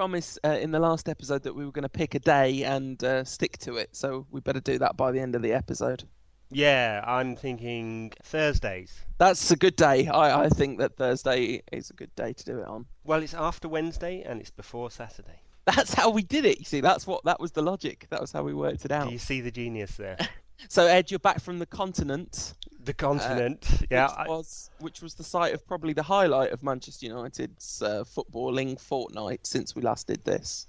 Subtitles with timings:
[0.00, 3.04] promise uh, in the last episode that we were going to pick a day and
[3.04, 6.04] uh, stick to it, so we better do that by the end of the episode.
[6.50, 8.98] Yeah, I'm thinking Thursdays.
[9.18, 10.08] That's a good day.
[10.08, 12.86] I, I think that Thursday is a good day to do it on.
[13.04, 15.42] Well, it's after Wednesday and it's before Saturday.
[15.66, 16.58] That's how we did it.
[16.58, 18.06] You see, that's what that was the logic.
[18.08, 19.08] That was how we worked it out.
[19.08, 20.16] Do you see the genius there?
[20.70, 22.54] so Ed, you're back from the continent.
[22.90, 24.06] The continent, uh, yeah.
[24.08, 28.80] Which was which was the site of probably the highlight of Manchester United's uh, footballing
[28.80, 30.66] fortnight since we last did this.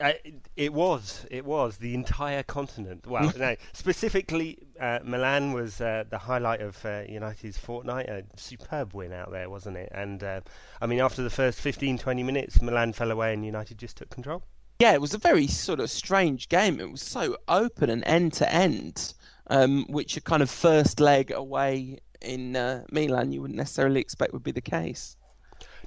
[0.00, 0.12] Uh,
[0.56, 1.26] it was.
[1.30, 3.06] It was the entire continent.
[3.06, 8.08] Well, no, specifically, uh, Milan was uh, the highlight of uh, United's fortnight.
[8.08, 9.92] A superb win out there, wasn't it?
[9.92, 10.40] And uh,
[10.80, 14.08] I mean, after the first 15, 20 minutes, Milan fell away and United just took
[14.08, 14.42] control.
[14.78, 16.80] Yeah, it was a very sort of strange game.
[16.80, 19.12] It was so open and end to end,
[19.50, 24.32] um, which a kind of first leg away in uh, Milan you wouldn't necessarily expect
[24.32, 25.16] would be the case.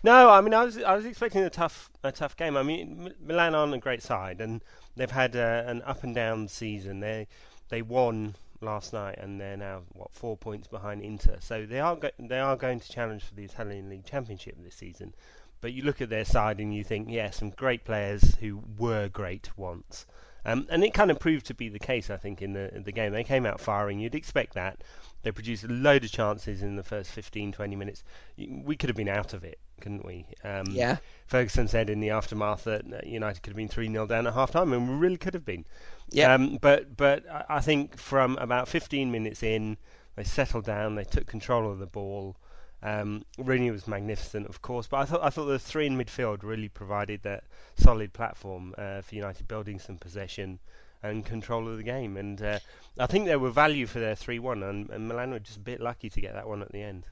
[0.03, 2.57] No, I mean I was I was expecting a tough a tough game.
[2.57, 4.61] I mean Milan aren't a great side, and
[4.95, 6.99] they've had uh, an up and down season.
[6.99, 7.27] They
[7.69, 11.37] they won last night, and they're now what four points behind Inter.
[11.39, 14.75] So they are go- they are going to challenge for the Italian League Championship this
[14.75, 15.13] season.
[15.61, 19.07] But you look at their side and you think, yeah, some great players who were
[19.07, 20.05] great once.
[20.45, 22.83] Um, and it kind of proved to be the case, I think, in the in
[22.83, 23.13] the game.
[23.13, 23.99] They came out firing.
[23.99, 24.83] You'd expect that.
[25.23, 28.03] They produced a load of chances in the first 15, 20 minutes.
[28.37, 30.25] We could have been out of it, couldn't we?
[30.43, 30.97] Um, yeah.
[31.27, 34.33] Ferguson said in the aftermath that uh, United could have been 3 0 down at
[34.33, 35.65] half time, and we really could have been.
[36.09, 36.33] Yeah.
[36.33, 39.77] Um, but, but I think from about 15 minutes in,
[40.15, 42.35] they settled down, they took control of the ball.
[42.83, 46.43] Um, Rooney was magnificent, of course, but I thought I thought the three in midfield
[46.43, 47.45] really provided that
[47.77, 50.59] solid platform uh, for United building some possession
[51.01, 52.17] and control of the game.
[52.17, 52.59] And uh,
[52.99, 55.79] I think they were value for their three-one, and, and Milan were just a bit
[55.79, 57.05] lucky to get that one at the end.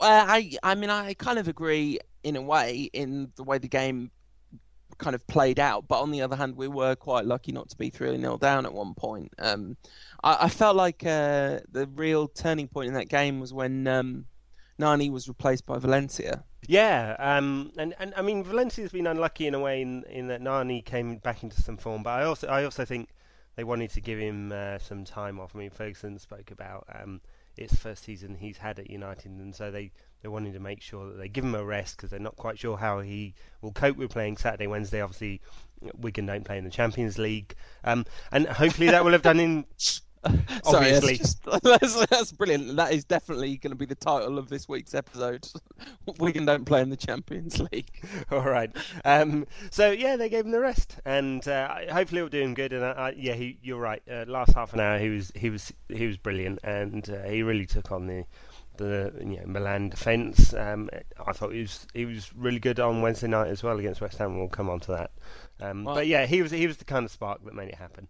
[0.00, 3.68] Well, I I mean I kind of agree in a way in the way the
[3.68, 4.12] game
[4.98, 7.76] kind of played out, but on the other hand, we were quite lucky not to
[7.76, 9.32] be three 0 down at one point.
[9.38, 9.76] Um,
[10.22, 14.26] I, I, felt like uh, the real turning point in that game was when um,
[14.80, 16.42] Nani was replaced by Valencia.
[16.66, 20.40] Yeah, um, and, and I mean Valencia's been unlucky in a way in, in that
[20.40, 23.10] Nani came back into some form, but I also I also think
[23.56, 25.54] they wanted to give him uh, some time off.
[25.54, 27.20] I mean, Ferguson spoke about um,
[27.56, 29.90] it's the first season he's had at United, and so they,
[30.22, 32.58] they wanted to make sure that they give him a rest because they're not quite
[32.58, 35.00] sure how he will cope with playing Saturday, Wednesday.
[35.00, 35.40] Obviously,
[35.98, 37.54] Wigan don't play in the Champions League,
[37.84, 39.64] um, and hopefully that will have done in
[40.64, 42.76] Sorry, that's, just, that's, that's, brilliant.
[42.76, 45.48] That is definitely going to be the title of this week's episode.
[46.18, 47.90] Wigan don't play in the Champions League.
[48.30, 48.70] All right.
[49.04, 52.72] Um, so yeah, they gave him the rest, and uh, hopefully it'll do him good.
[52.74, 54.02] And uh, yeah, he, you're right.
[54.10, 57.42] Uh, last half an hour, he was he was he was brilliant, and uh, he
[57.42, 58.26] really took on the
[58.76, 60.52] the you know, Milan defence.
[60.52, 60.90] Um,
[61.26, 64.18] I thought he was he was really good on Wednesday night as well against West
[64.18, 64.38] Ham.
[64.38, 65.10] We'll come on to that.
[65.60, 67.76] Um, well, but yeah, he was he was the kind of spark that made it
[67.76, 68.08] happen.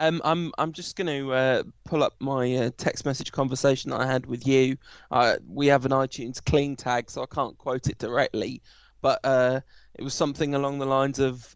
[0.00, 4.00] Um, I'm I'm just going to uh, pull up my uh, text message conversation that
[4.00, 4.78] I had with you.
[5.10, 8.62] Uh, we have an iTunes clean tag, so I can't quote it directly,
[9.02, 9.60] but uh,
[9.94, 11.54] it was something along the lines of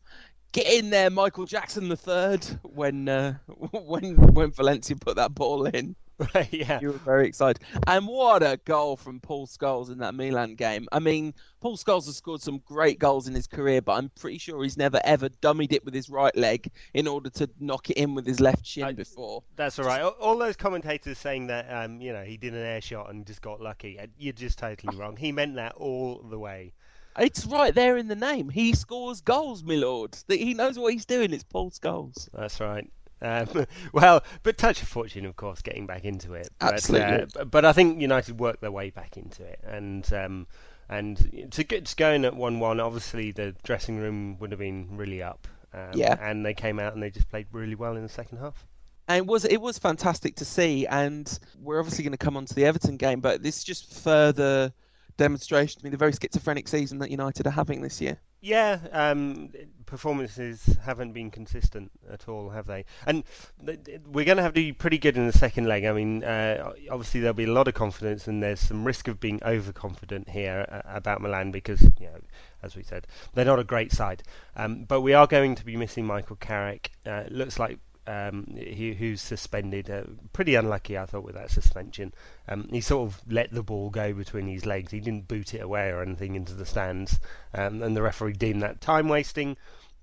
[0.53, 5.65] "Get in there, Michael Jackson the third when uh, when when Valencia put that ball
[5.65, 5.97] in."
[6.51, 6.81] yeah.
[6.81, 7.63] You were very excited.
[7.87, 10.87] And what a goal from Paul Scholes in that Milan game.
[10.93, 14.39] I mean, Paul Scholes has scored some great goals in his career, but I'm pretty
[14.39, 17.97] sure he's never ever dummied it with his right leg in order to knock it
[17.97, 19.43] in with his left shin I, before.
[19.57, 20.03] That's all right.
[20.03, 23.43] All those commentators saying that, um, you know, he did an air shot and just
[23.43, 25.17] got lucky, uh, you're just totally wrong.
[25.17, 26.73] He meant that all the way.
[27.19, 28.49] It's right there in the name.
[28.49, 30.17] He scores goals, my lord.
[30.29, 31.33] He knows what he's doing.
[31.33, 32.29] It's Paul Scholes.
[32.33, 32.91] That's right.
[33.25, 36.49] Um, well, but touch of fortune, of course, getting back into it.
[36.61, 37.27] Absolutely.
[37.33, 40.47] But, uh, but I think United worked their way back into it, and um,
[40.89, 45.23] and to get to going at one-one, obviously the dressing room would have been really
[45.23, 45.49] up.
[45.73, 46.17] Um, yeah.
[46.21, 48.65] And they came out and they just played really well in the second half.
[49.09, 52.47] And it was it was fantastic to see, and we're obviously going to come on
[52.47, 54.73] to the Everton game, but this is just further
[55.19, 58.19] demonstration to me the very schizophrenic season that United are having this year.
[58.45, 59.53] Yeah, um,
[59.87, 62.85] performances haven't been consistent at all, have they?
[63.07, 63.25] And
[63.59, 65.87] we're going to have to be pretty good in the second leg.
[65.87, 69.19] I mean, uh, obviously there'll be a lot of confidence, and there's some risk of
[69.19, 72.21] being overconfident here uh, about Milan because, you know,
[72.63, 74.23] as we said, they're not a great side.
[74.57, 76.93] Um, but we are going to be missing Michael Carrick.
[77.07, 79.91] Uh, looks like um, he, who's suspended.
[79.91, 82.13] Uh, pretty unlucky, I thought, with that suspension.
[82.49, 84.93] Um, he sort of let the ball go between his legs.
[84.93, 87.19] He didn't boot it away or anything into the stands,
[87.55, 89.57] um, and the referee deemed that time wasting.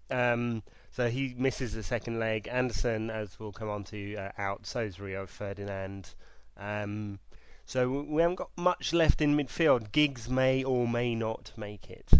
[0.09, 2.47] Um, so he misses the second leg.
[2.51, 4.65] Anderson, as we'll come on to, uh, out.
[4.65, 6.13] So is Rio Ferdinand.
[6.57, 7.19] Um,
[7.65, 9.91] so we haven't got much left in midfield.
[9.93, 12.11] Giggs may or may not make it.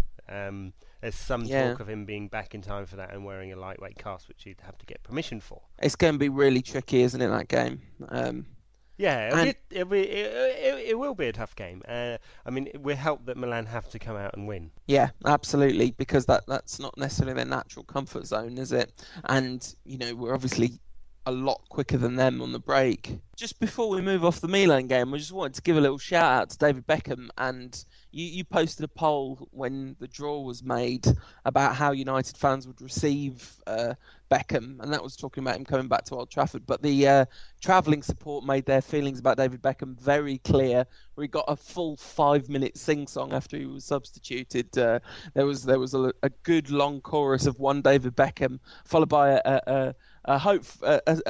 [1.02, 1.70] There's some Yeah.
[1.72, 4.44] talk of him being back in time for that and wearing a lightweight cast, which
[4.44, 5.60] he'd have to get permission for.
[5.80, 7.28] It's going to be really tricky, isn't it?
[7.28, 7.82] That game.
[8.08, 8.46] Um,
[8.98, 11.82] Yeah, it'll And- be, it'll be, it, it, it will be a tough game.
[11.88, 14.70] Uh, I mean, we're helped that Milan have to come out and win.
[14.86, 18.92] Yeah, absolutely, because that that's not necessarily their natural comfort zone, is it?
[19.24, 20.78] And you know, we're obviously
[21.26, 23.18] a lot quicker than them on the break.
[23.36, 25.98] Just before we move off the Milan game, I just wanted to give a little
[25.98, 27.28] shout out to David Beckham.
[27.38, 31.06] And you, you posted a poll when the draw was made
[31.44, 33.94] about how United fans would receive uh,
[34.30, 36.66] Beckham, and that was talking about him coming back to Old Trafford.
[36.66, 37.24] But the uh,
[37.60, 40.86] travelling support made their feelings about David Beckham very clear.
[41.16, 44.76] We got a full five-minute sing-song after he was substituted.
[44.76, 45.00] Uh,
[45.34, 49.30] there was there was a, a good long chorus of one David Beckham, followed by
[49.30, 49.94] a, a,
[50.26, 50.64] a, hope,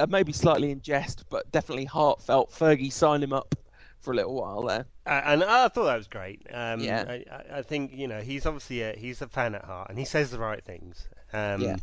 [0.09, 2.51] maybe slightly in jest, but definitely heartfelt.
[2.51, 3.55] Fergie signed him up
[4.03, 4.85] for a little while there.
[5.05, 6.45] Uh, and I thought that was great.
[6.53, 7.05] Um, Yeah.
[7.07, 10.05] I, I- think you know he's obviously a, he's a fan at heart, and he
[10.05, 11.07] says the right things.
[11.33, 11.75] Um, Yeah.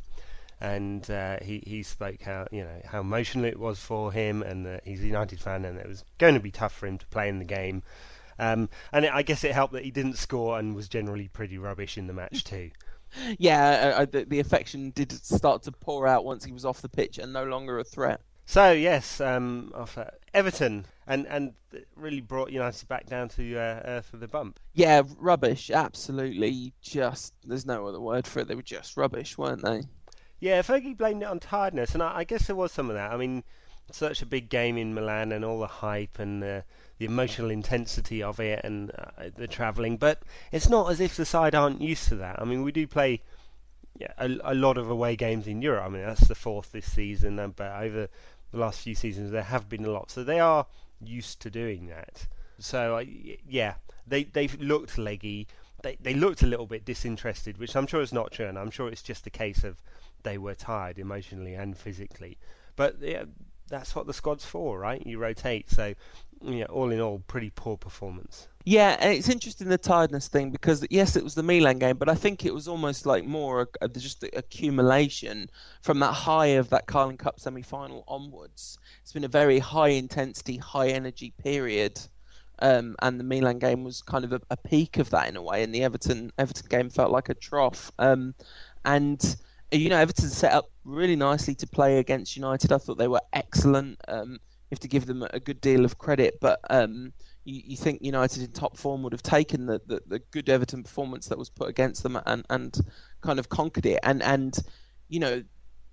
[0.63, 4.67] And uh, he he spoke how you know how emotional it was for him, and
[4.67, 7.07] that he's a United fan, and it was going to be tough for him to
[7.07, 7.83] play in the game.
[8.39, 11.57] Um, and it, I guess it helped that he didn't score and was generally pretty
[11.59, 12.71] rubbish in the match too.
[13.39, 16.81] Yeah, uh, uh, the, the affection did start to pour out once he was off
[16.81, 18.21] the pitch and no longer a threat.
[18.47, 21.53] So yes, um, after Everton, and and
[21.97, 24.61] really brought United back down to uh, earth with a bump.
[24.75, 25.71] Yeah, rubbish.
[25.71, 28.49] Absolutely, just there's no other word for it.
[28.49, 29.83] They were just rubbish, weren't they?
[30.39, 33.11] Yeah, Fergie blamed it on tiredness, and I, I guess there was some of that.
[33.11, 33.43] I mean,
[33.91, 36.63] such a big game in Milan, and all the hype and the,
[36.99, 39.97] the emotional intensity of it, and uh, the travelling.
[39.97, 40.23] But
[40.53, 42.41] it's not as if the side aren't used to that.
[42.41, 43.21] I mean, we do play
[43.99, 45.85] yeah, a, a lot of away games in Europe.
[45.85, 48.09] I mean, that's the fourth this season, uh, but over
[48.53, 50.11] the last few seasons there have been a lot.
[50.11, 50.67] So they are
[51.03, 52.27] used to doing that.
[52.59, 53.75] So I yeah,
[54.07, 55.47] they they've looked leggy.
[55.83, 58.71] They they looked a little bit disinterested, which I'm sure is not true, and I'm
[58.71, 59.83] sure it's just a case of
[60.23, 62.37] they were tired emotionally and physically.
[62.77, 63.25] But yeah,
[63.71, 65.05] that's what the squad's for, right?
[65.07, 65.71] You rotate.
[65.71, 65.95] So
[66.43, 68.49] yeah, all in all, pretty poor performance.
[68.65, 72.09] Yeah, and it's interesting the tiredness thing because yes, it was the Milan game, but
[72.09, 75.49] I think it was almost like more a, just the accumulation
[75.83, 78.79] from that high of that Carling Cup semi-final onwards.
[79.03, 82.01] It's been a very high intensity, high energy period,
[82.59, 85.43] um, and the Milan game was kind of a, a peak of that in a
[85.43, 87.91] way, and the Everton Everton game felt like a trough.
[87.99, 88.35] Um,
[88.85, 89.37] and
[89.73, 92.73] you know, Everton set up really nicely to play against United.
[92.73, 93.99] I thought they were excellent.
[94.09, 97.13] Um, you have to give them a good deal of credit, but um,
[97.45, 100.83] you, you think United in top form would have taken the, the, the good Everton
[100.83, 102.79] performance that was put against them and, and
[103.21, 103.99] kind of conquered it.
[104.03, 104.57] And and
[105.09, 105.43] you know,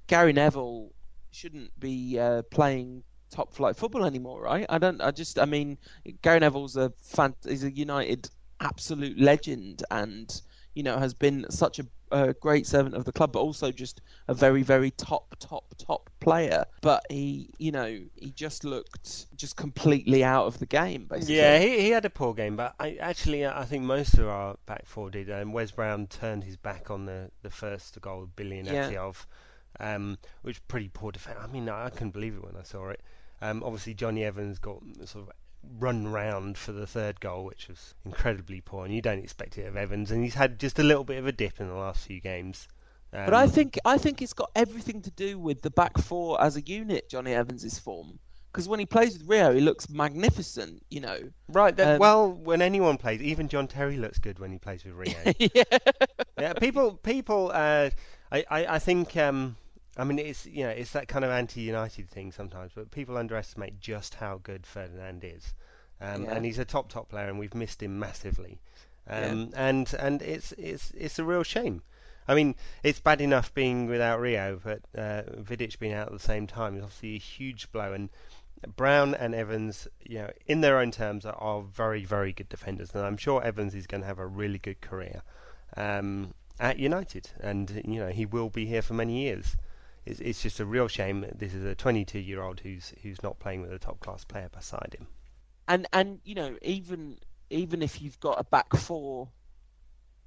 [0.08, 0.92] Gary Neville
[1.32, 4.66] shouldn't be uh, playing top flight football anymore, right?
[4.70, 5.02] I don't.
[5.02, 5.40] I just.
[5.40, 5.78] I mean,
[6.22, 7.34] Gary Neville's a fan.
[7.44, 10.42] He's a United absolute legend, and
[10.76, 14.02] you know has been such a, a great servant of the club, but also just
[14.28, 16.66] a very, very top, top, top player.
[16.82, 21.38] But he, you know, he just looked just completely out of the game, basically.
[21.38, 24.58] Yeah, he, he had a poor game, but I actually I think most of our
[24.66, 25.30] back four did.
[25.32, 28.90] Um, Wes Brown turned his back on the, the first goal of Billy Yeah.
[28.90, 29.26] Ignatieff,
[29.80, 31.38] um, which pretty poor defense.
[31.42, 33.02] I mean, I couldn't believe it when I saw it.
[33.42, 35.32] Um, obviously, Jonny Evans got sort of
[35.80, 39.66] run round for the third goal, which was incredibly poor, and you don't expect it
[39.68, 40.12] of Evans.
[40.12, 42.68] And he's had just a little bit of a dip in the last few games.
[43.14, 46.42] Um, But I think I think it's got everything to do with the back four
[46.42, 47.10] as a unit.
[47.10, 48.20] Jonny Evans' form
[48.52, 50.84] because when he plays with Rio, he looks magnificent.
[50.90, 51.20] You know.
[51.48, 51.76] Right.
[51.76, 54.94] That, Um, well, when anyone plays, even John Terry looks good when he plays with
[54.94, 55.16] Rio.
[55.38, 55.64] yeah.
[56.40, 57.52] yeah, people, people.
[57.54, 57.92] Uh,
[58.32, 59.16] I, I, I think.
[59.16, 59.58] Um,
[59.98, 63.80] I mean, it's you know, it's that kind of anti-United thing sometimes, but people underestimate
[63.80, 65.56] just how good Ferdinand is,
[66.00, 66.36] um, Yeah.
[66.36, 68.60] and he's a top top player, and we've missed him massively,
[69.08, 71.82] um, and and it's it's it's a real shame.
[72.28, 76.20] I mean, it's bad enough being without Rio, but uh, Vidic being out at the
[76.20, 77.94] same time is obviously a huge blow.
[77.94, 78.10] And
[78.76, 82.94] Brown and Evans, you know, in their own terms, are, are very, very good defenders,
[82.94, 85.22] and I'm sure Evans is going to have a really good career
[85.78, 89.56] um, at United, and you know he will be here for many years.
[90.08, 91.26] It's, it's just a real shame.
[91.36, 95.08] This is a 22-year-old who's who's not playing with a top-class player beside him.
[95.68, 97.18] and and you know even
[97.50, 99.30] even if you've got a back four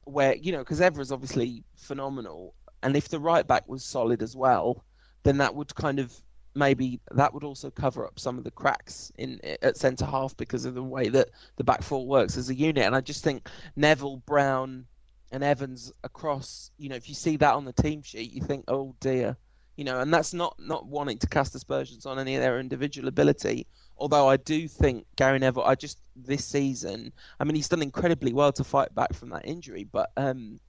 [0.05, 4.37] where you know because Evra's obviously phenomenal, and if the right back was solid as
[4.37, 4.85] well,
[5.23, 6.15] then that would kind of
[6.55, 10.65] maybe that would also cover up some of the cracks in at centre half because
[10.65, 12.85] of the way that the back four works as a unit.
[12.85, 14.87] And I just think Neville, Brown,
[15.33, 16.71] and Evans across.
[16.77, 19.37] You know, if you see that on the team sheet, you think, oh dear.
[19.81, 23.09] You know, and that's not not wanting to cast aspersions on any of their individual
[23.09, 23.67] ability.
[23.97, 28.35] Although I do think Gary Neville, I just this season, I mean, he's done incredibly
[28.35, 30.61] well to fight back from that injury, but um,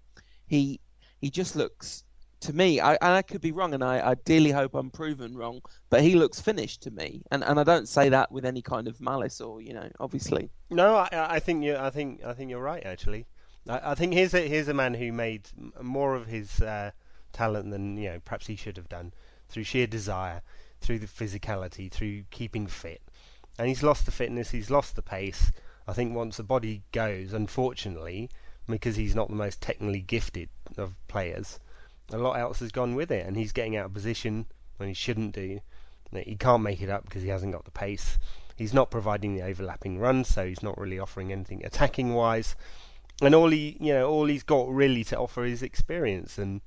[0.47, 0.79] he
[1.19, 2.05] he just looks
[2.39, 5.35] to me, I, and I could be wrong, and I, I dearly hope I'm proven
[5.35, 8.61] wrong, but he looks finished to me, and and I don't say that with any
[8.61, 10.49] kind of malice or you know, obviously.
[10.69, 12.85] No, I, I think you, I think, I think you're right.
[12.85, 13.25] Actually,
[13.67, 15.49] I, I think here's a here's a man who made
[15.81, 16.91] more of his uh,
[17.31, 19.13] talent than you know perhaps he should have done
[19.49, 20.41] through sheer desire,
[20.79, 23.01] through the physicality, through keeping fit,
[23.57, 25.51] and he's lost the fitness, he's lost the pace.
[25.87, 28.29] I think once the body goes, unfortunately,
[28.67, 31.59] because he's not the most technically gifted of players
[32.13, 34.45] a lot else has gone with it, and he's getting out of position
[34.77, 35.59] when he shouldn't do.
[36.13, 38.17] He can't make it up because he hasn't got the pace.
[38.57, 42.55] He's not providing the overlapping runs, so he's not really offering anything attacking wise.
[43.21, 46.61] And all he, you know, all he's got really to offer is experience, and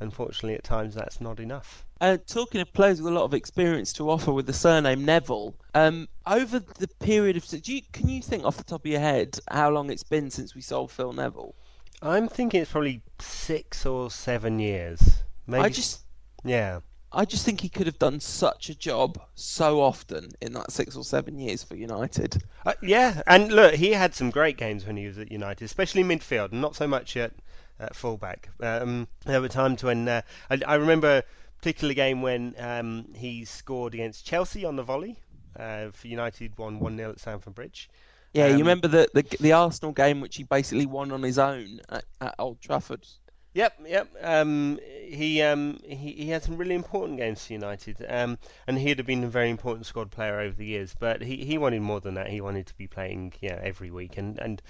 [0.00, 1.84] unfortunately, at times that's not enough.
[2.00, 5.54] Uh, talking of players with a lot of experience to offer with the surname Neville,
[5.74, 9.00] um, over the period of, do you, can you think off the top of your
[9.00, 11.54] head how long it's been since we sold Phil Neville?
[12.02, 15.22] I'm thinking it's probably six or seven years.
[15.46, 15.64] Maybe.
[15.64, 16.02] I just,
[16.44, 16.80] yeah.
[17.12, 20.96] I just think he could have done such a job so often in that six
[20.96, 22.42] or seven years for United.
[22.66, 26.04] Uh, yeah, and look, he had some great games when he was at United, especially
[26.04, 27.32] midfield, and not so much at,
[27.78, 28.48] at fullback.
[28.60, 31.22] Um, there were times when uh, I, I, remember a
[31.58, 35.18] particular game when um, he scored against Chelsea on the volley.
[35.58, 37.88] Uh, for United, won one 0 at Stamford Bridge.
[38.34, 41.38] Yeah, um, you remember the, the the Arsenal game which he basically won on his
[41.38, 43.06] own at, at Old Trafford.
[43.54, 44.08] Yep, yep.
[44.20, 48.98] Um, he um, he he had some really important games for United, um, and he'd
[48.98, 50.94] have been a very important squad player over the years.
[50.98, 52.28] But he, he wanted more than that.
[52.28, 54.62] He wanted to be playing yeah every week, and, and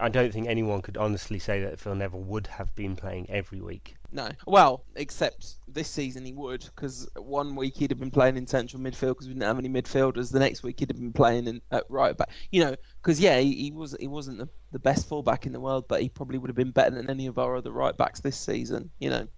[0.00, 3.60] I don't think anyone could honestly say that Phil Neville would have been playing every
[3.60, 3.96] week.
[4.12, 8.46] No, well, except this season he would, because one week he'd have been playing in
[8.46, 10.30] central midfield because we didn't have any midfielders.
[10.30, 12.30] The next week he'd have been playing in at right back.
[12.50, 15.60] You know, because yeah, he, he, was he wasn't the, the best fullback in the
[15.60, 18.20] world, but he probably would have been better than any of our other right backs
[18.20, 18.90] this season.
[19.00, 19.28] You know,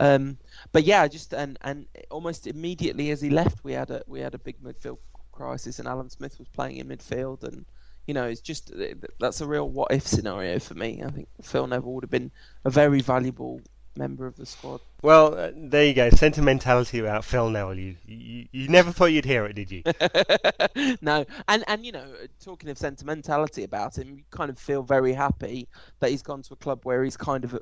[0.00, 0.38] um,
[0.72, 4.34] but yeah, just and and almost immediately as he left, we had a we had
[4.34, 4.98] a big midfield
[5.32, 7.64] crisis, and Alan Smith was playing in midfield and
[8.08, 8.72] you know, it's just
[9.20, 11.02] that's a real what if scenario for me.
[11.04, 12.30] I think Phil Neville would have been
[12.64, 13.60] a very valuable
[13.98, 14.80] member of the squad.
[15.02, 16.08] Well, uh, there you go.
[16.08, 17.74] Sentimentality about Phil Neville.
[17.74, 19.82] You, you you never thought you'd hear it, did you?
[21.02, 22.06] no, and and you know,
[22.42, 25.68] talking of sentimentality about him, you kind of feel very happy
[26.00, 27.58] that he's gone to a club where he's kind of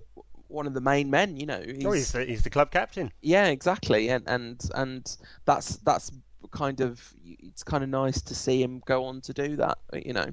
[0.48, 1.36] one of the main men.
[1.36, 3.12] You know, he's, oh, he's the, he's the club captain.
[3.22, 6.12] Yeah, exactly, and and and that's that's
[6.50, 9.78] kind of it's kind of nice to see him go on to do that.
[9.92, 10.26] You know,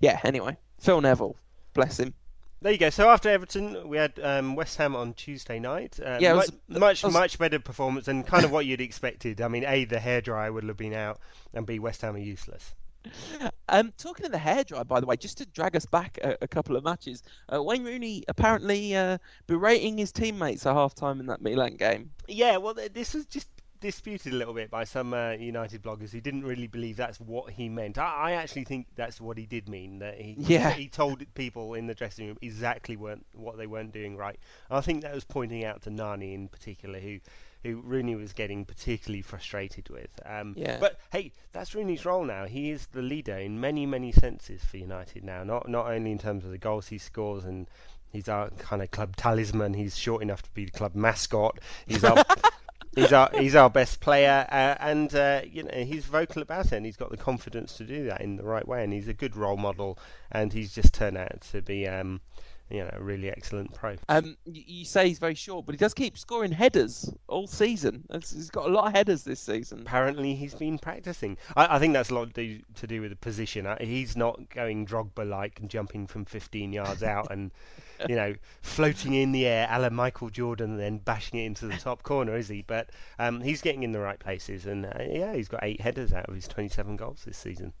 [0.00, 0.20] yeah.
[0.24, 1.36] Anyway, Phil Neville,
[1.74, 2.14] bless him.
[2.62, 2.90] There you go.
[2.90, 6.00] So after Everton, we had um, West Ham on Tuesday night.
[6.04, 7.12] Uh, yeah, was, much much, was...
[7.12, 9.40] much better performance than kind of what you'd expected.
[9.40, 11.20] I mean, a the hairdryer would have been out,
[11.52, 12.74] and b West Ham are useless.
[13.68, 16.46] Um, talking of the hairdryer, by the way, just to drag us back a, a
[16.46, 21.26] couple of matches, uh, Wayne Rooney apparently uh, berating his teammates at half time in
[21.26, 22.12] that Milan game.
[22.28, 23.48] Yeah, well, this was just
[23.80, 27.52] disputed a little bit by some uh, United bloggers who didn't really believe that's what
[27.52, 27.98] he meant.
[27.98, 29.98] I, I, actually think that's what he did mean.
[29.98, 30.72] That he yeah.
[30.72, 34.38] he told people in the dressing room exactly weren't, what they weren't doing right.
[34.70, 37.18] And I think that was pointing out to Nani in particular, who
[37.66, 40.10] who Rooney was getting particularly frustrated with.
[40.24, 40.78] Um, yeah.
[40.78, 42.46] But hey, that's Rooney's role now.
[42.46, 45.44] He is the leader in many many senses for United now.
[45.44, 47.68] Not not only in terms of the goals he scores and.
[48.12, 49.74] He's our kind of club talisman.
[49.74, 51.58] He's short enough to be the club mascot.
[51.86, 52.24] He's our
[52.96, 56.72] he's our he's our best player, uh, and uh, you know he's vocal about it,
[56.72, 59.12] and he's got the confidence to do that in the right way, and he's a
[59.12, 59.98] good role model,
[60.32, 61.86] and he's just turned out to be.
[61.86, 62.20] Um,
[62.70, 63.96] you know, really excellent pro.
[64.08, 68.04] Um, you say he's very short, but he does keep scoring headers all season.
[68.12, 69.80] He's got a lot of headers this season.
[69.82, 71.36] Apparently, he's been practicing.
[71.56, 73.66] I, I think that's a lot to do, to do with the position.
[73.66, 77.52] Uh, he's not going Drogba-like and jumping from 15 yards out and
[78.08, 81.66] you know, floating in the air, a la Michael Jordan, and then bashing it into
[81.66, 82.62] the top corner, is he?
[82.62, 86.12] But um, he's getting in the right places, and uh, yeah, he's got eight headers
[86.12, 87.72] out of his 27 goals this season.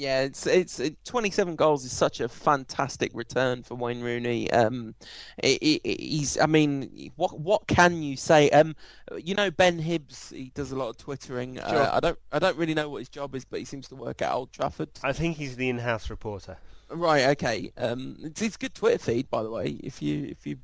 [0.00, 4.50] Yeah, it's it's it, 27 goals is such a fantastic return for Wayne Rooney.
[4.50, 4.94] Um,
[5.36, 8.48] it, it, he's, I mean, what what can you say?
[8.48, 8.74] Um,
[9.18, 11.58] you know Ben Hibbs, he does a lot of twittering.
[11.58, 11.82] Uh, sure.
[11.82, 13.94] Uh, I don't I don't really know what his job is, but he seems to
[13.94, 14.88] work at Old Trafford.
[15.02, 16.56] I think he's the in-house reporter.
[16.88, 17.26] Right.
[17.32, 17.70] Okay.
[17.76, 19.78] Um, it's, it's a good Twitter feed, by the way.
[19.82, 20.56] If you if you,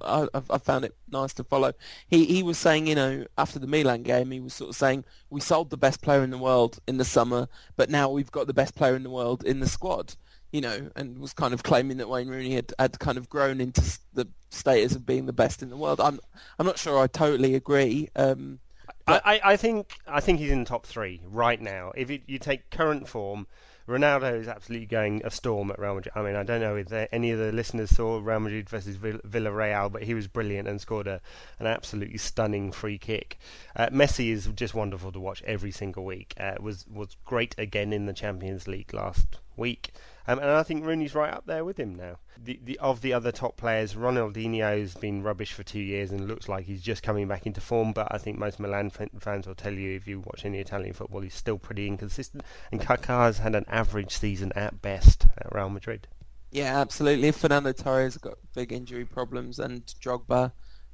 [0.00, 1.72] I, I found it nice to follow.
[2.08, 5.04] He he was saying, you know, after the Milan game, he was sort of saying
[5.30, 8.46] we sold the best player in the world in the summer, but now we've got
[8.46, 10.14] the best player in the world in the squad.
[10.52, 13.60] You know, and was kind of claiming that Wayne Rooney had, had kind of grown
[13.60, 13.82] into
[14.12, 16.00] the status of being the best in the world.
[16.00, 16.20] I'm
[16.58, 18.08] I'm not sure I totally agree.
[18.14, 18.60] Um,
[19.06, 21.92] I, I think I think he's in the top three right now.
[21.94, 23.46] If you, you take current form,
[23.86, 26.12] Ronaldo is absolutely going a storm at Real Madrid.
[26.14, 29.92] I mean, I don't know if any of the listeners saw Real Madrid versus Villarreal,
[29.92, 31.20] but he was brilliant and scored a,
[31.58, 33.38] an absolutely stunning free kick.
[33.76, 36.32] Uh, Messi is just wonderful to watch every single week.
[36.38, 39.92] Uh, was was great again in the Champions League last week.
[40.26, 42.16] Um, and I think Rooney's right up there with him now.
[42.42, 46.48] The, the, of the other top players, Ronaldinho's been rubbish for two years and looks
[46.48, 47.92] like he's just coming back into form.
[47.92, 51.20] But I think most Milan fans will tell you if you watch any Italian football,
[51.20, 52.42] he's still pretty inconsistent.
[52.72, 56.08] And Kaká has had an average season at best at Real Madrid.
[56.50, 57.32] Yeah, absolutely.
[57.32, 60.52] Fernando Torres got big injury problems, and Drogba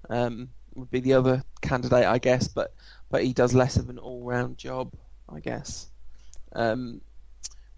[0.08, 2.48] um, would be the other candidate, I guess.
[2.48, 2.74] But
[3.10, 4.94] but he does less of an all-round job,
[5.28, 5.88] I guess.
[6.52, 7.02] Um,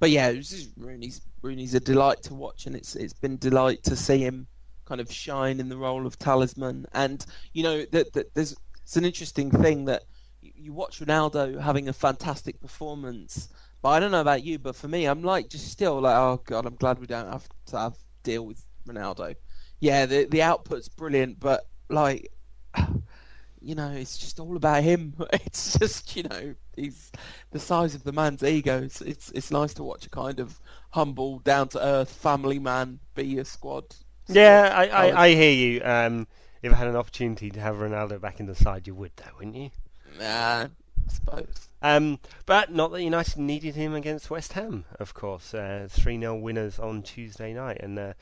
[0.03, 0.33] but yeah,
[0.77, 4.49] Rooney's Rooney's a delight to watch, and it's it's been delight to see him
[4.85, 6.87] kind of shine in the role of talisman.
[6.93, 10.03] And you know that, that there's it's an interesting thing that
[10.41, 14.89] you watch Ronaldo having a fantastic performance, but I don't know about you, but for
[14.89, 17.97] me, I'm like just still like, oh god, I'm glad we don't have to have
[18.25, 19.37] deal with Ronaldo.
[19.79, 22.29] Yeah, the the output's brilliant, but like
[23.61, 25.15] you know, it's just all about him.
[25.33, 27.11] It's just, you know, he's
[27.51, 28.83] the size of the man's ego.
[28.83, 30.61] It's it's, it's nice to watch a kind of
[30.91, 33.85] humble, down to earth family man be a squad.
[34.29, 35.83] Yeah, I, I, I, hear you.
[35.85, 36.27] Um,
[36.63, 39.37] if I had an opportunity to have Ronaldo back in the side, you would, though,
[39.37, 39.71] wouldn't you?
[40.19, 40.69] Nah, I
[41.09, 41.69] suppose.
[41.83, 45.53] Um, but not that United needed him against West Ham, of course.
[45.53, 48.13] Uh, 3 uh, 0 winners on Tuesday night, and uh,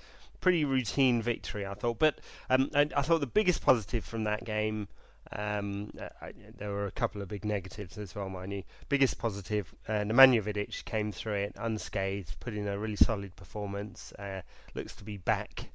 [0.41, 1.99] pretty routine victory, I thought.
[1.99, 4.89] But um, I, I, thought the biggest positive from that game
[5.33, 8.63] um, I, there were a couple of big negatives as well, mind you.
[8.89, 14.13] Biggest positive, uh, Nemanja Vidic came through it unscathed, put in a really solid performance.
[14.19, 14.43] Uh,
[14.75, 15.71] looks to be back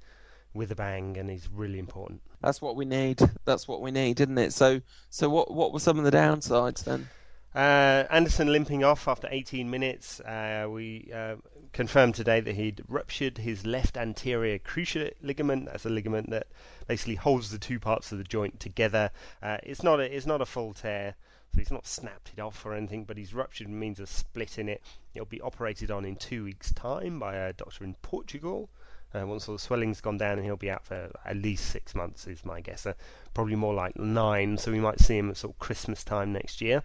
[0.53, 2.21] with a bang, and he's really important.
[2.41, 3.21] That's what we need.
[3.45, 4.53] That's what we need, isn't it?
[4.53, 7.07] So, so what what were some of the downsides then?
[7.55, 10.19] Uh, Anderson limping off after 18 minutes.
[10.19, 11.35] Uh, we uh,
[11.71, 15.67] confirmed today that he'd ruptured his left anterior cruciate ligament.
[15.67, 16.47] That's a ligament that
[16.87, 19.11] basically holds the two parts of the joint together.
[19.41, 21.15] Uh, it's not a, it's not a full tear,
[21.53, 24.69] so he's not snapped it off or anything, but he's ruptured means a split in
[24.69, 24.81] it.
[25.13, 28.69] It'll be operated on in two weeks' time by a doctor in Portugal.
[29.13, 31.95] Uh, once all the swelling's gone down, and he'll be out for at least six
[31.95, 32.85] months, is my guess.
[32.85, 32.93] Uh,
[33.33, 36.59] probably more like nine, so we might see him at sort of Christmas time next
[36.59, 36.83] year.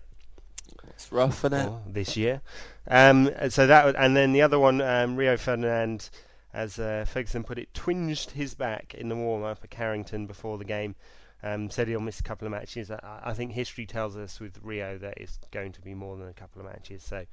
[0.91, 1.73] It's rough, isn't it?
[1.93, 2.41] This year.
[2.87, 6.09] Um, so that, and then the other one, um, Rio Ferdinand,
[6.53, 10.65] as uh, Ferguson put it, twinged his back in the warm-up at Carrington before the
[10.65, 10.95] game.
[11.43, 12.91] Um, said he'll miss a couple of matches.
[12.91, 16.29] I, I, think history tells us with Rio that it's going to be more than
[16.29, 17.03] a couple of matches.
[17.03, 17.25] So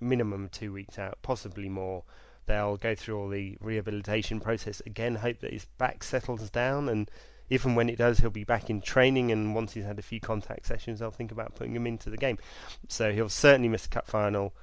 [0.00, 2.02] minimum two weeks out, possibly more.
[2.46, 5.14] They'll go through all the rehabilitation process again.
[5.14, 7.08] Hope that his back settles down and
[7.52, 10.20] even when it does, he'll be back in training, and once he's had a few
[10.20, 12.38] contact sessions, they'll think about putting him into the game.
[12.88, 14.54] So he'll certainly miss the cup final.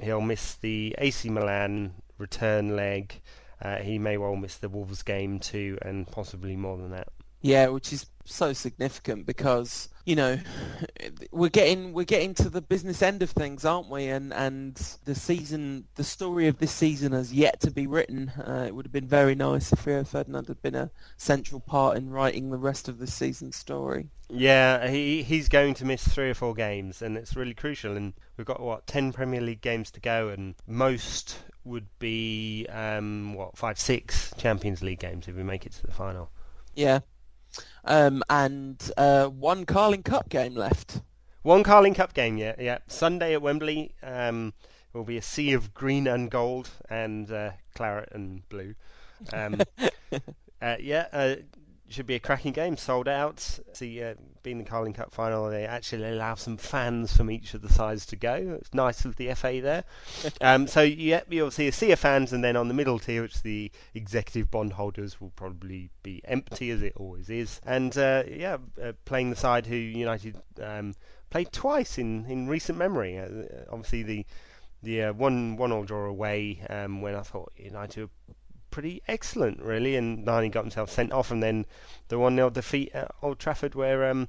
[0.00, 3.20] He'll miss the AC Milan return leg.
[3.60, 7.08] Uh, he may well miss the Wolves game too, and possibly more than that.
[7.42, 10.38] Yeah, which is so significant because you know
[11.32, 14.06] we're getting we're getting to the business end of things, aren't we?
[14.06, 18.30] And and the season, the story of this season has yet to be written.
[18.30, 21.96] Uh, it would have been very nice if Rio Ferdinand had been a central part
[21.96, 24.08] in writing the rest of the season story.
[24.28, 27.96] Yeah, he he's going to miss three or four games, and it's really crucial.
[27.96, 33.34] And we've got what ten Premier League games to go, and most would be um,
[33.34, 36.30] what five, six Champions League games if we make it to the final.
[36.74, 37.00] Yeah,
[37.84, 41.02] um, and uh, one Carling Cup game left.
[41.42, 42.78] One Carling Cup game, yeah, yeah.
[42.86, 44.54] Sunday at Wembley um,
[44.92, 48.74] will be a sea of green and gold and uh, claret and blue.
[49.32, 49.60] Um,
[50.62, 51.34] uh, yeah, uh,
[51.92, 53.40] should be a cracking game, sold out.
[53.72, 57.62] See, uh, being the Carling Cup final, they actually allow some fans from each of
[57.62, 58.58] the sides to go.
[58.60, 59.84] It's nice of the FA there.
[60.40, 63.22] um, so yeah, you'll see a sea of fans, and then on the middle tier,
[63.22, 67.60] which the executive bondholders will probably be empty as it always is.
[67.64, 70.94] And uh, yeah, uh, playing the side who United um,
[71.30, 73.18] played twice in in recent memory.
[73.18, 73.28] Uh,
[73.70, 74.26] obviously the
[74.82, 78.34] the uh, one one all draw away um, when I thought United were
[78.72, 79.94] pretty excellent, really.
[79.94, 81.66] And Nani got himself sent off, and then
[82.08, 84.28] the 1 0 defeat at Old Trafford, where um,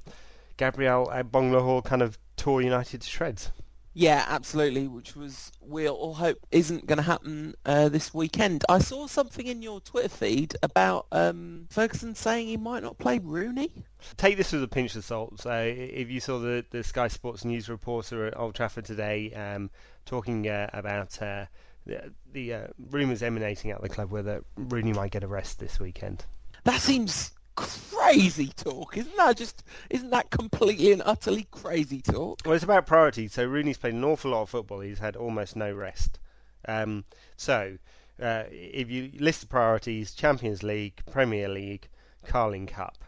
[0.56, 3.50] Gabriel Agbonlahor kind of tore United to shreds.
[3.96, 8.64] Yeah, absolutely, which was we all hope isn't going to happen uh, this weekend.
[8.68, 13.20] I saw something in your Twitter feed about um, Ferguson saying he might not play
[13.20, 13.70] Rooney.
[14.16, 15.40] Take this with a pinch of salt.
[15.40, 19.70] So, if you saw the, the Sky Sports news reporter at Old Trafford today um,
[20.04, 21.46] talking uh, about uh,
[21.86, 25.28] the, the uh, rumours emanating out of the club were that Rooney might get a
[25.28, 26.24] rest this weekend.
[26.64, 29.36] That seems crazy talk, isn't that?
[29.36, 32.40] Just isn't that completely and utterly crazy talk?
[32.44, 33.28] Well, it's about priority.
[33.28, 34.80] So Rooney's played an awful lot of football.
[34.80, 36.18] He's had almost no rest.
[36.66, 37.04] Um,
[37.36, 37.76] so,
[38.20, 41.88] uh, if you list the priorities, Champions League, Premier League,
[42.26, 43.04] Carling Cup,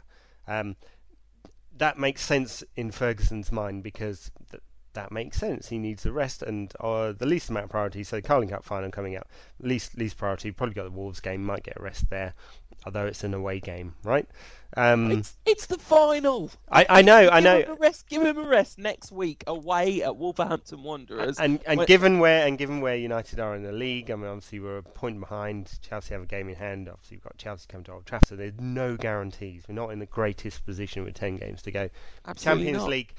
[0.46, 0.76] um,
[1.76, 4.62] that makes sense in Ferguson's mind because th-
[4.96, 5.68] that makes sense.
[5.68, 8.02] He needs the rest and uh, the least amount of priority.
[8.04, 9.28] So, Carling Cup final coming up,
[9.60, 10.50] least least priority.
[10.50, 12.34] Probably got the Wolves game, might get a rest there,
[12.84, 14.26] although it's an away game, right?
[14.76, 16.50] Um, It's it's the final.
[16.70, 17.58] I, I know, I Give know.
[17.60, 18.08] him a rest.
[18.08, 21.38] Give him a rest next week away at Wolverhampton Wanderers.
[21.38, 24.26] And and When- given where and given where United are in the league, I mean
[24.26, 25.78] obviously we're a point behind.
[25.82, 26.88] Chelsea have a game in hand.
[26.88, 28.28] Obviously we've got Chelsea coming to Old Trafford.
[28.28, 29.62] So there's no guarantees.
[29.68, 31.88] We're not in the greatest position with ten games to go.
[32.26, 32.90] Absolutely Champions not.
[32.90, 33.14] League.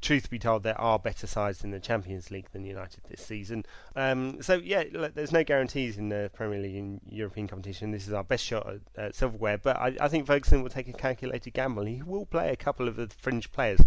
[0.00, 3.66] Truth be told, there are better sides in the Champions League than United this season.
[3.94, 7.90] Um, so yeah, look, there's no guarantees in the Premier League and European competition.
[7.90, 10.88] This is our best shot at, at silverware, but I, I think Ferguson will take
[10.88, 11.84] a calculated gamble.
[11.84, 13.80] He will play a couple of the fringe players.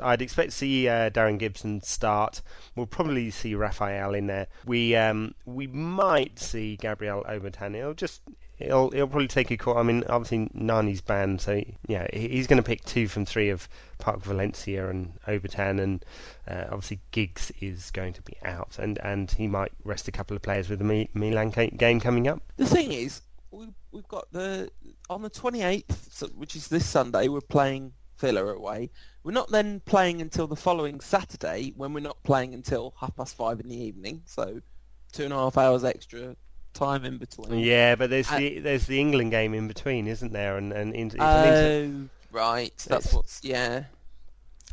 [0.00, 2.40] I'd expect to see uh, Darren Gibson start.
[2.76, 4.46] We'll probably see Raphael in there.
[4.64, 7.74] We um, we might see Gabriel Obertan.
[7.74, 8.22] He'll just
[8.58, 9.78] he'll he'll probably take a call.
[9.78, 13.68] I mean, obviously Nani's banned, so yeah, he's going to pick two from three of
[13.98, 16.04] Park Valencia and Obertan, and
[16.46, 20.36] uh, obviously Giggs is going to be out, and and he might rest a couple
[20.36, 22.42] of players with the Mi- Milan ga- game coming up.
[22.56, 24.70] The thing is, we, we've got the
[25.08, 28.90] on the 28th, so, which is this Sunday, we're playing Villa away.
[29.22, 33.36] We're not then playing until the following Saturday, when we're not playing until half past
[33.36, 34.22] five in the evening.
[34.26, 34.60] So
[35.12, 36.36] two and a half hours extra
[36.78, 37.58] time in between.
[37.58, 40.56] Yeah, but there's And- the there's the England game in between, isn't there?
[40.56, 42.72] And and in, it's an inter- Oh, right.
[42.88, 43.84] That's It's- what's yeah.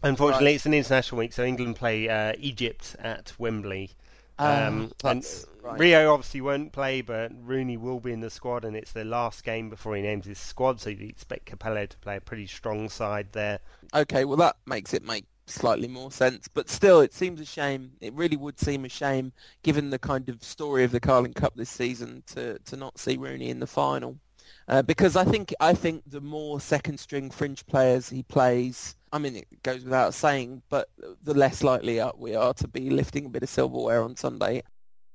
[0.04, 0.56] unfortunately right.
[0.56, 3.92] it's an international week, so England play uh, Egypt at Wembley.
[4.38, 5.80] Um, Um, and that's right.
[5.80, 9.44] Rio obviously won't play, but Rooney will be in the squad, and it's their last
[9.46, 10.82] game before he names his squad.
[10.82, 13.60] So you expect Capello to play a pretty strong side there.
[13.94, 17.92] Okay, well that makes it make slightly more sense, but still, it seems a shame.
[18.02, 21.56] It really would seem a shame, given the kind of story of the Carling Cup
[21.56, 24.18] this season, to to not see Rooney in the final.
[24.68, 29.20] Uh, because I think I think the more second string fringe players he plays, I
[29.20, 30.90] mean it goes without saying, but
[31.24, 34.64] the less likely we are to be lifting a bit of silverware on Sunday.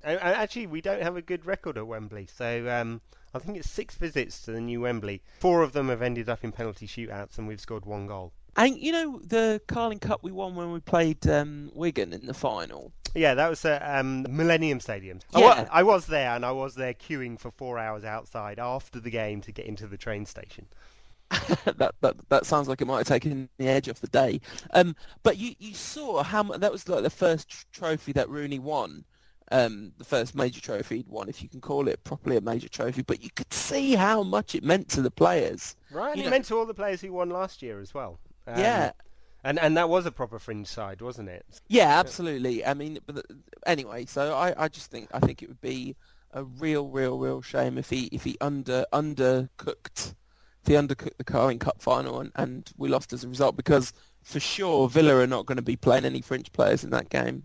[0.03, 3.01] Uh, Actually, we don't have a good record at Wembley, so um,
[3.33, 5.21] I think it's six visits to the new Wembley.
[5.39, 8.33] Four of them have ended up in penalty shootouts, and we've scored one goal.
[8.57, 12.33] And you know the Carling Cup we won when we played um, Wigan in the
[12.33, 12.91] final.
[13.15, 15.19] Yeah, that was at um, Millennium Stadium.
[15.33, 15.67] I, wa- Yeah.
[15.71, 19.41] I was there, and I was there queuing for four hours outside after the game
[19.41, 20.65] to get into the train station.
[21.77, 24.41] that, that that sounds like it might have taken the edge off the day.
[24.73, 28.59] Um, but you, you saw how much that was like the first trophy that Rooney
[28.59, 29.05] won.
[29.53, 32.69] Um, the first major trophy he'd won, if you can call it properly a major
[32.69, 33.01] trophy.
[33.01, 35.75] But you could see how much it meant to the players.
[35.91, 38.19] Right, You it know- meant to all the players who won last year as well.
[38.53, 38.91] Um, yeah,
[39.43, 41.45] and and that was a proper fringe side, wasn't it?
[41.67, 42.65] yeah, absolutely.
[42.65, 43.25] I mean, but
[43.65, 45.95] anyway, so I, I just think I think it would be
[46.33, 50.15] a real, real, real shame if he if he under undercooked
[50.63, 53.93] if he undercooked the Carling Cup final and, and we lost as a result because
[54.21, 57.43] for sure Villa are not going to be playing any French players in that game.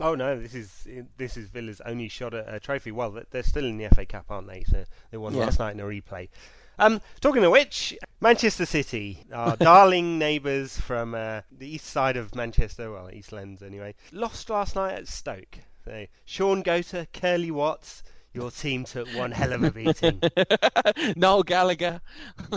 [0.00, 2.90] Oh no, this is this is Villa's only shot at a trophy.
[2.90, 4.64] Well, they- they're still in the FA Cup, aren't they?
[4.64, 5.44] So they won Yeah.
[5.44, 6.28] last night in a replay.
[6.78, 12.34] Um, talking of which, Manchester City, our darling neighbours from uh, the east side of
[12.34, 15.58] Manchester, well, Eastlands anyway, lost last night at Stoke.
[15.84, 18.02] So, Shaun Goater, Curly Watts,
[18.34, 20.20] your team took one hell of a beating.
[21.16, 22.00] Noel Gallagher,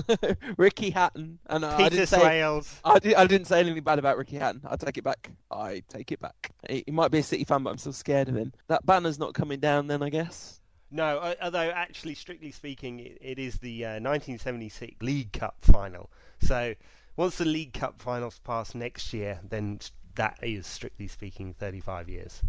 [0.57, 2.79] Ricky Hatton, and uh, I Peter didn't say Swales.
[2.83, 4.61] I, did, I didn't say anything bad about Ricky Hatton.
[4.67, 5.29] I take it back.
[5.51, 6.51] I take it back.
[6.67, 8.53] He, he might be a City fan, but I'm still scared of him.
[8.67, 10.61] That banner's not coming down then, I guess.
[10.89, 16.09] No, although actually, strictly speaking, it, it is the uh, 1976 League Cup final.
[16.41, 16.75] So
[17.17, 19.79] once the League Cup finals pass next year, then
[20.15, 22.41] that is strictly speaking 35 years.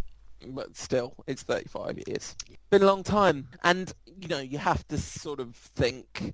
[0.48, 2.36] but still, it's 35 years.
[2.48, 6.32] It's been a long time, and you know you have to sort of think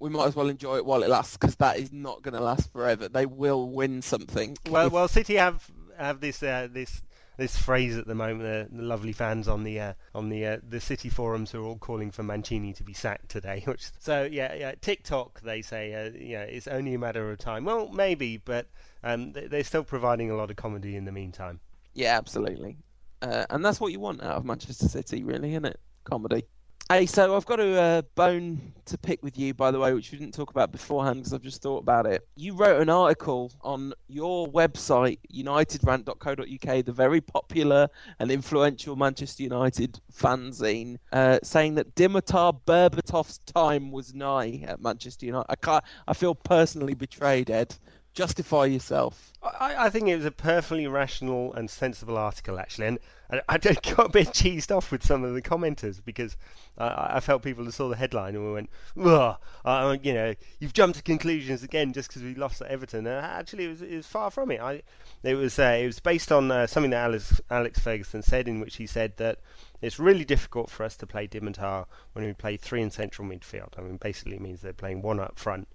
[0.00, 2.40] we might as well enjoy it while it lasts because that is not going to
[2.42, 3.08] last forever.
[3.08, 4.58] They will win something.
[4.68, 5.64] Well, If- well, City have
[5.96, 7.02] have this uh, this
[7.36, 8.42] this phrase at the moment.
[8.42, 11.76] Uh, the lovely fans on the uh, on the uh, the City forums are all
[11.78, 13.62] calling for Mancini to be sacked today.
[13.66, 14.72] Which so yeah, yeah.
[14.80, 17.64] TikTok they say uh, yeah, it's only a matter of time.
[17.64, 18.66] Well, maybe, but
[19.04, 21.60] um, they- they're still providing a lot of comedy in the meantime.
[21.94, 22.76] yeah, absolutely,
[23.22, 25.78] uh, and that's what you want out of Manchester City, really, isn't it?
[26.04, 26.44] Comedy.
[26.88, 30.12] Hey, so I've got a uh, bone to pick with you, by the way, which
[30.12, 32.24] we didn't talk about beforehand because I've just thought about it.
[32.36, 37.88] You wrote an article on your website, unitedrant.co.uk, the very popular
[38.20, 45.26] and influential Manchester United fanzine, uh, saying that Dimitar Berbatov's time was nigh at Manchester
[45.26, 45.46] United.
[45.48, 45.82] I can't.
[46.06, 47.76] I feel personally betrayed, Ed.
[48.16, 49.34] Justify yourself.
[49.42, 52.98] I, I think it was a perfectly rational and sensible article, actually, and
[53.30, 56.34] I, I got a bit cheesed off with some of the commenters because
[56.78, 60.72] I, I felt people saw the headline and we went, "Ugh, uh, you know, you've
[60.72, 63.94] jumped to conclusions again just because we lost at Everton." And actually, it was, it
[63.94, 64.62] was far from it.
[64.62, 64.82] I,
[65.22, 68.60] it was uh, it was based on uh, something that Alex, Alex Ferguson said, in
[68.60, 69.40] which he said that
[69.82, 73.78] it's really difficult for us to play Dimitar when we play three in central midfield.
[73.78, 75.68] I mean, basically, it means they're playing one up front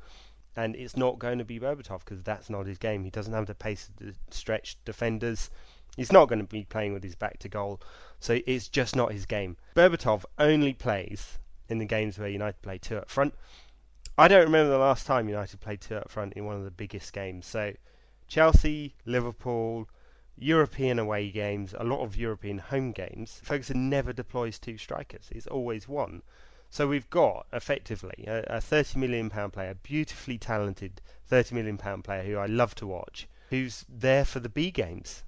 [0.56, 3.04] and it's not going to be Berbatov because that's not his game.
[3.04, 5.50] He doesn't have the pace to stretch defenders.
[5.98, 7.82] He's not going to be playing with his back to goal,
[8.20, 9.58] so it's just not his game.
[9.76, 11.38] Berbatov only plays
[11.70, 13.34] in the games where United play two up front.
[14.18, 16.72] I don't remember the last time United played two up front in one of the
[16.72, 17.46] biggest games.
[17.46, 17.74] So
[18.28, 19.90] Chelsea, Liverpool,
[20.38, 23.40] European away games, a lot of European home games.
[23.44, 25.28] Ferguson never deploys two strikers.
[25.32, 26.22] It's always one.
[26.72, 32.06] So we've got effectively a, a 30 million pound player, beautifully talented 30 million pound
[32.06, 35.24] player who I love to watch, who's there for the B games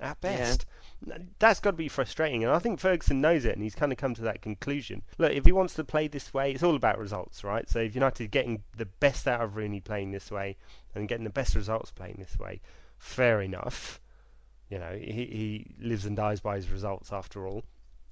[0.00, 0.66] at best.
[1.06, 1.18] Yeah.
[1.38, 3.98] That's got to be frustrating, and I think Ferguson knows it, and he's kind of
[3.98, 5.02] come to that conclusion.
[5.18, 7.70] Look, if he wants to play this way, it's all about results, right?
[7.70, 10.56] So if United are getting the best out of Rooney playing this way
[10.96, 12.60] and getting the best results playing this way,
[12.98, 14.00] fair enough.
[14.68, 17.62] You know, he he lives and dies by his results after all.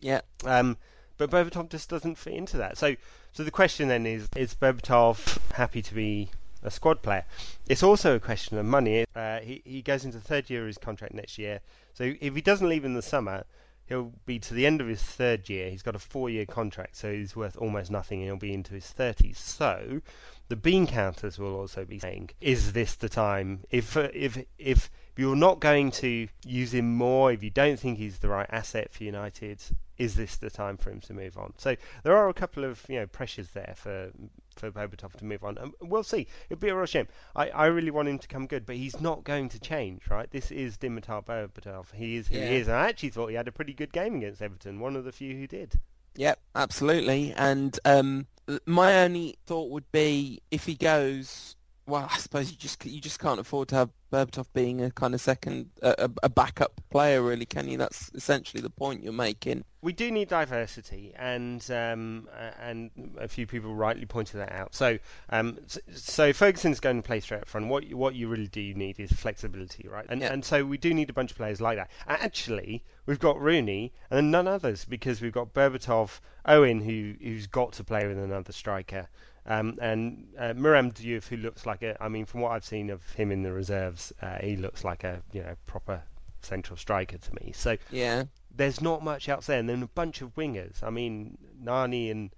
[0.01, 0.21] Yeah.
[0.45, 0.77] Um,
[1.19, 2.77] but Berbatov just doesn't fit into that.
[2.79, 2.97] So,
[3.33, 6.31] so the question then is: Is Berbatov happy to be
[6.63, 7.25] a squad player?
[7.69, 9.05] It's also a question of money.
[9.15, 11.61] Uh, he he goes into the third year of his contract next year.
[11.95, 13.45] So if he doesn't leave in the summer,
[13.87, 15.71] he'll be to the end of his third year.
[15.71, 18.87] He's got a four-year contract, so he's worth almost nothing, and he'll be into his
[18.87, 19.39] thirties.
[19.39, 20.03] So
[20.49, 23.65] the bean counters will also be saying, "Is this the time?
[23.71, 27.99] If uh, if if you're not going to use him more, if you don't think
[27.99, 29.63] he's the right asset for United,
[29.99, 31.55] is this the time for him to move on?
[31.57, 34.11] So there are a couple of you know pressures there for
[34.57, 35.59] for Berbatov to move on.
[35.59, 36.27] And we'll see.
[36.49, 37.09] It'll be a real shame.
[37.35, 40.31] I, I really want him to come good, but he's not going to change, right?
[40.31, 41.93] This is Dimitar Berbatov.
[41.95, 42.49] He is who yeah.
[42.49, 42.69] he is.
[42.69, 44.81] And I actually thought he had a pretty good game against Everton.
[44.81, 45.79] One of the few who did.
[46.17, 47.35] Yep, absolutely.
[47.37, 48.27] And um,
[48.65, 53.21] my only thought would be if he goes well, I suppose you just you just
[53.21, 57.47] can't afford to have Berbatov being a kind of second a, a, backup player, really,
[57.47, 57.79] can you?
[57.79, 59.65] That's essentially the point you're making.
[59.83, 62.29] We do need diversity, and um,
[62.61, 64.75] and a few people rightly pointed that out.
[64.75, 64.99] So
[65.31, 65.59] um,
[65.95, 67.69] so Ferguson's going to play straight up front.
[67.69, 70.07] What you, what you really do need is flexibility, right?
[70.09, 70.33] And yeah.
[70.33, 71.91] and so we do need a bunch of players like that.
[72.09, 77.73] Actually, we've got Rooney and none others because we've got Berbatov, Owen, who who's got
[77.75, 79.09] to play with another striker.
[79.47, 82.91] Um, and uh, Mouram Diouf, who looks like a, I mean, from what I've seen
[82.91, 86.03] of him in the reserves, uh, he looks like a you know proper
[86.43, 87.53] central striker to me.
[87.55, 90.83] So yeah, there's not much else there, and then a bunch of wingers.
[90.83, 92.35] I mean, Nani and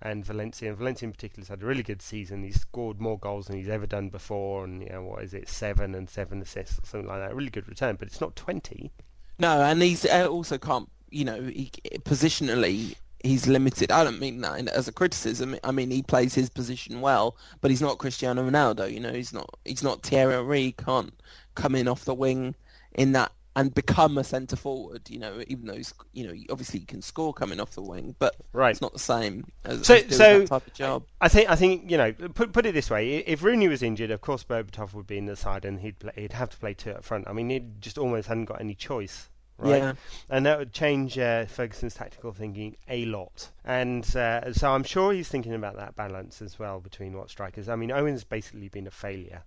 [0.00, 2.42] and Valencia, and Valencia in particular has had a really good season.
[2.42, 5.48] He's scored more goals than he's ever done before, and you know what is it,
[5.48, 7.32] seven and seven assists or something like that.
[7.32, 8.92] A really good return, but it's not twenty.
[9.38, 10.88] No, and he's uh, also can't.
[11.10, 13.90] You know, he, positionally, he's limited.
[13.90, 15.56] I don't mean that as a criticism.
[15.64, 18.92] I mean he plays his position well, but he's not Cristiano Ronaldo.
[18.92, 20.74] You know, he's not he's not Thierry Henry.
[20.78, 21.12] Can't
[21.54, 22.54] come in off the wing
[22.92, 25.08] in that and become a centre forward.
[25.08, 28.14] You know, even though he's you know obviously he can score coming off the wing,
[28.18, 28.70] but right.
[28.70, 31.04] it's not the same as, so, as so that type of job.
[31.20, 34.10] I think I think you know put put it this way: if Rooney was injured,
[34.10, 36.74] of course Berbatov would be in the side and he'd play, he'd have to play
[36.74, 37.26] two up front.
[37.26, 39.28] I mean, he just almost hadn't got any choice
[39.58, 39.78] right?
[39.78, 39.92] Yeah.
[40.30, 43.50] And that would change uh, Ferguson's tactical thinking a lot.
[43.64, 47.68] And uh, so I'm sure he's thinking about that balance as well between what strikers.
[47.68, 49.42] I mean, Owen's basically been a failure.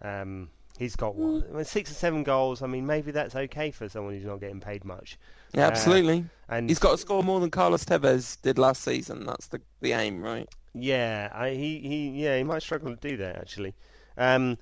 [0.00, 1.66] Um, he's got what, mm.
[1.66, 2.62] six or seven goals.
[2.62, 5.18] I mean, maybe that's okay for someone who's not getting paid much.
[5.52, 6.24] Yeah, absolutely.
[6.48, 9.26] Uh, and he's got to score more than Carlos Tevez did last season.
[9.26, 10.48] That's the the aim, right?
[10.74, 13.74] Yeah, I, he he yeah he might struggle to do that actually.
[14.16, 14.58] Um,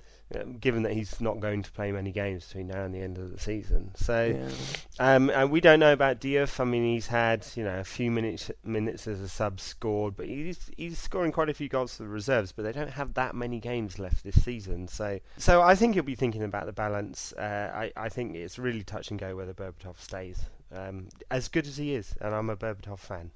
[0.59, 3.31] given that he's not going to play many games between now and the end of
[3.31, 3.91] the season.
[3.95, 5.15] So, yeah.
[5.15, 6.59] um, and we don't know about Diouf.
[6.59, 10.27] I mean, he's had you know a few minutes minutes as a sub scored, but
[10.27, 12.51] he's he's scoring quite a few goals for the reserves.
[12.51, 14.87] But they don't have that many games left this season.
[14.87, 17.33] So, so I think he'll be thinking about the balance.
[17.33, 20.41] Uh, I I think it's really touch and go whether Berbatov stays.
[20.73, 23.31] Um, as good as he is, and I'm a Berbatov fan.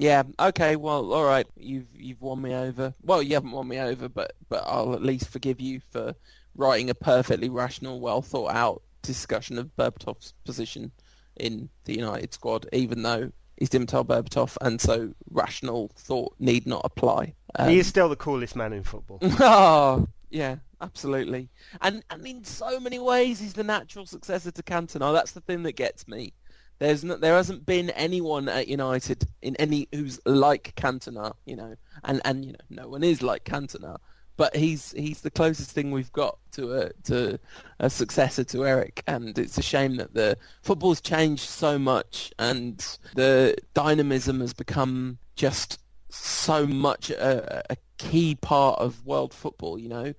[0.00, 0.22] Yeah.
[0.38, 0.76] Okay.
[0.76, 1.46] Well, all right.
[1.56, 2.94] You've you've won me over.
[3.02, 6.14] Well, you haven't won me over, but but I'll at least forgive you for
[6.56, 10.90] writing a perfectly rational, well thought out discussion of Berbatov's position
[11.36, 16.80] in the United squad, even though he's Dimitar Berbatov, and so rational thought need not
[16.84, 17.34] apply.
[17.56, 19.18] Um, he is still the coolest man in football.
[19.22, 21.50] oh, yeah, absolutely.
[21.82, 25.12] And and in so many ways, he's the natural successor to Cantona.
[25.12, 26.32] That's the thing that gets me.
[26.80, 31.76] There's no, there hasn't been anyone at United in any who's like Cantona, you know,
[32.04, 33.98] and and you know no one is like Cantona,
[34.38, 37.38] but he's he's the closest thing we've got to a to
[37.80, 42.96] a successor to Eric, and it's a shame that the football's changed so much, and
[43.14, 49.78] the dynamism has become just so much a, a key part of world football.
[49.78, 50.14] You know,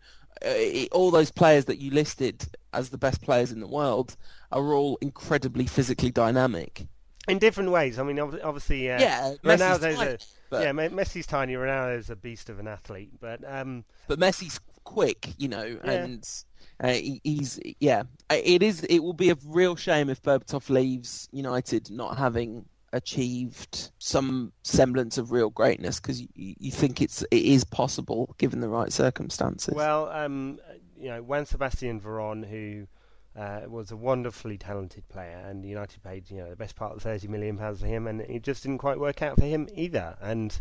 [0.46, 4.16] uh, all those players that you listed as the best players in the world
[4.52, 6.88] are all incredibly physically dynamic
[7.28, 8.00] in different ways.
[8.00, 10.18] I mean, obviously, uh, yeah, Ronaldo's tiny, a,
[10.50, 10.64] but...
[10.64, 11.54] yeah, Messi's tiny.
[11.54, 15.92] Ronaldo's a beast of an athlete, but um, but Messi's quick, you know, yeah.
[15.92, 16.44] and
[16.80, 18.04] uh, he, he's yeah.
[18.30, 18.84] It is.
[18.84, 25.18] It will be a real shame if Berbatov leaves United not having achieved some semblance
[25.18, 29.74] of real greatness because you, you think it's it is possible given the right circumstances.
[29.74, 30.60] Well, um,
[31.00, 32.88] you know, Juan Sebastian Veron, who
[33.36, 37.02] uh, was a wonderfully talented player, and United paid you know the best part of
[37.02, 40.18] thirty million pounds for him, and it just didn't quite work out for him either.
[40.22, 40.60] And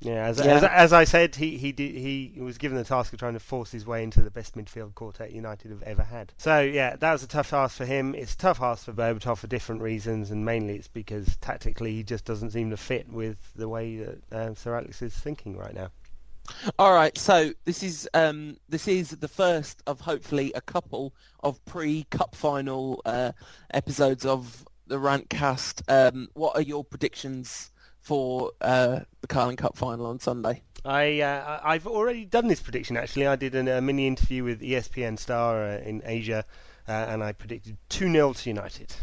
[0.00, 0.56] yeah, as, yeah.
[0.56, 3.40] as, as I said, he he did, he was given the task of trying to
[3.40, 6.32] force his way into the best midfield quartet United have ever had.
[6.38, 8.14] So yeah, that was a tough task for him.
[8.14, 12.02] It's a tough task for Berbatov for different reasons, and mainly it's because tactically he
[12.02, 15.74] just doesn't seem to fit with the way that uh, Sir Alex is thinking right
[15.74, 15.90] now.
[16.78, 21.64] All right, so this is um, this is the first of hopefully a couple of
[21.64, 23.32] pre-cup final uh,
[23.72, 25.82] episodes of the Rantcast.
[25.88, 30.62] Um, what are your predictions for uh, the Carling Cup final on Sunday?
[30.84, 32.96] I uh, I've already done this prediction.
[32.96, 36.44] Actually, I did a mini interview with ESPN Star uh, in Asia,
[36.88, 38.94] uh, and I predicted two 0 to United.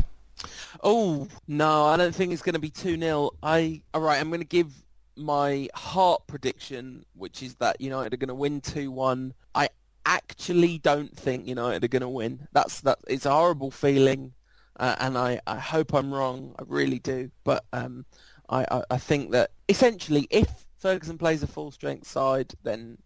[0.84, 4.20] Oh no, I don't think it's going to be two 0 I all right.
[4.20, 4.72] I'm going to give
[5.18, 9.32] my heart prediction, which is that United are going to win 2-1.
[9.56, 9.70] I
[10.06, 12.48] actually don't think United are going to win.
[12.54, 13.00] That's that.
[13.08, 14.34] It's a horrible feeling,
[14.80, 16.56] uh, and I, I hope I'm wrong.
[16.60, 17.32] I really do.
[17.44, 18.06] But um,
[18.50, 20.50] I, I, I think that essentially, if
[20.80, 22.98] Ferguson plays a full strength side, then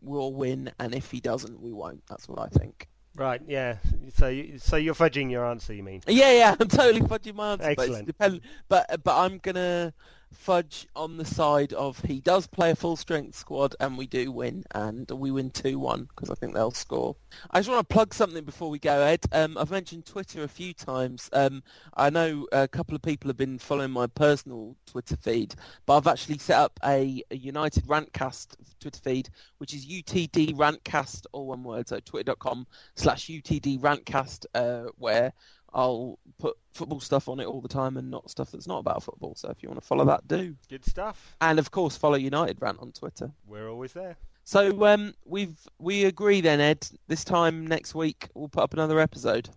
[0.00, 2.06] we'll win, and if he doesn't, we won't.
[2.06, 2.88] That's what I think.
[3.18, 3.78] Right, yeah.
[4.14, 6.02] So, you, so you're fudging your answer, you mean?
[6.06, 6.56] Yeah, yeah.
[6.60, 7.70] I'm totally fudging my answer.
[7.70, 8.06] Excellent.
[8.06, 9.92] But, depend- but but I'm gonna
[10.32, 14.30] Fudge on the side of he does play a full strength squad and we do
[14.30, 17.16] win and we win 2-1 because I think they'll score.
[17.50, 19.24] I just want to plug something before we go Ed.
[19.32, 21.28] Um, I've mentioned Twitter a few times.
[21.32, 21.62] Um,
[21.96, 25.54] I know a couple of people have been following my personal Twitter feed
[25.86, 31.26] but I've actually set up a, a United Rantcast Twitter feed which is UTD Rantcast
[31.32, 35.32] all one word so twitter.com slash UTD Rantcast uh, where
[35.74, 39.02] I'll put football stuff on it all the time and not stuff that's not about
[39.02, 39.34] football.
[39.34, 40.56] So if you want to follow that, do.
[40.68, 41.36] Good stuff.
[41.40, 43.30] And of course, follow United Rant on Twitter.
[43.46, 44.16] We're always there.
[44.44, 46.88] So um, we've we agree then, Ed.
[47.06, 49.50] This time next week we'll put up another episode.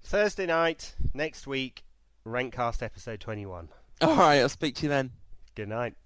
[0.00, 1.82] Thursday night next week,
[2.24, 3.68] Rantcast episode twenty-one.
[4.00, 5.10] All right, I'll speak to you then.
[5.56, 5.98] Good night.